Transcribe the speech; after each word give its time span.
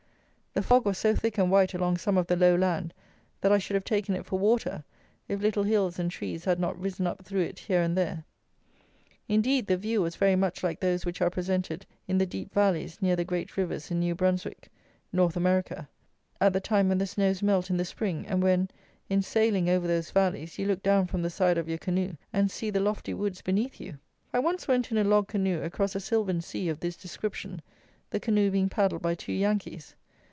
The 0.53 0.61
fog 0.61 0.85
was 0.85 0.97
so 0.97 1.15
thick 1.15 1.37
and 1.37 1.49
white 1.49 1.73
along 1.73 1.95
some 1.97 2.17
of 2.17 2.27
the 2.27 2.35
low 2.35 2.55
land, 2.55 2.93
that 3.39 3.53
I 3.53 3.57
should 3.57 3.75
have 3.75 3.85
taken 3.85 4.15
it 4.17 4.25
for 4.25 4.37
water, 4.37 4.83
if 5.29 5.39
little 5.39 5.63
hills 5.63 5.97
and 5.97 6.11
trees 6.11 6.43
had 6.43 6.59
not 6.59 6.77
risen 6.77 7.07
up 7.07 7.23
through 7.23 7.43
it 7.43 7.57
here 7.57 7.81
and 7.81 7.97
there. 7.97 8.25
Indeed, 9.29 9.67
the 9.67 9.77
view 9.77 10.01
was 10.01 10.17
very 10.17 10.35
much 10.35 10.61
like 10.61 10.81
those 10.81 11.05
which 11.05 11.21
are 11.21 11.29
presented 11.29 11.85
in 12.05 12.17
the 12.17 12.25
deep 12.25 12.53
valleys, 12.53 13.01
near 13.01 13.15
the 13.15 13.23
great 13.23 13.55
rivers 13.55 13.89
in 13.91 13.99
New 13.99 14.13
Brunswick 14.13 14.67
(North 15.13 15.37
America) 15.37 15.87
at 16.41 16.51
the 16.51 16.59
time 16.59 16.89
when 16.89 16.97
the 16.97 17.07
snows 17.07 17.41
melt 17.41 17.69
in 17.69 17.77
the 17.77 17.85
spring, 17.85 18.27
and 18.27 18.43
when, 18.43 18.67
in 19.07 19.21
sailing 19.21 19.69
over 19.69 19.87
those 19.87 20.11
valleys, 20.11 20.59
you 20.59 20.65
look 20.67 20.83
down 20.83 21.07
from 21.07 21.21
the 21.21 21.29
side 21.29 21.57
of 21.57 21.69
your 21.69 21.77
canoe 21.77 22.17
and 22.33 22.51
see 22.51 22.69
the 22.69 22.81
lofty 22.81 23.13
woods 23.13 23.41
beneath 23.41 23.79
you! 23.79 23.97
I 24.33 24.39
once 24.39 24.67
went 24.67 24.91
in 24.91 24.97
a 24.97 25.05
log 25.05 25.29
canoe 25.29 25.61
across 25.63 25.95
a 25.95 26.01
sylvan 26.01 26.41
sea 26.41 26.67
of 26.67 26.81
this 26.81 26.97
description, 26.97 27.61
the 28.09 28.19
canoe 28.19 28.51
being 28.51 28.67
paddled 28.67 29.01
by 29.01 29.15
two 29.15 29.31
Yankees. 29.31 29.95